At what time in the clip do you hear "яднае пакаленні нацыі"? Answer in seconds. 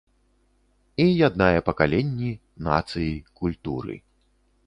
1.27-3.13